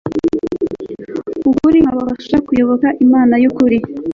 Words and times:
ukuri 1.49 1.77
nkabafasha 1.83 2.37
kuyoboka 2.45 2.87
imana 3.05 3.33
y 3.43 3.45
ukuri 3.49 3.77